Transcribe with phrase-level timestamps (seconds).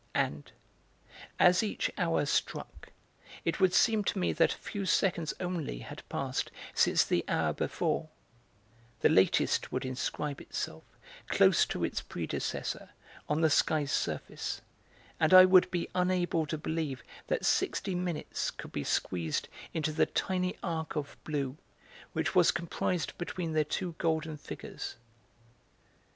[0.15, 0.51] And,
[1.39, 2.87] as each hour struck,
[3.45, 7.53] it would seem to me that a few seconds only had passed since the hour
[7.53, 8.09] before;
[9.01, 10.83] the latest would inscribe itself,
[11.27, 12.89] close to its predecessor,
[13.29, 14.61] on the sky's surface,
[15.19, 20.07] and I would be unable to believe that sixty minutes could be squeezed into the
[20.07, 21.57] tiny arc of blue
[22.13, 24.95] which was comprised between their two golden figures.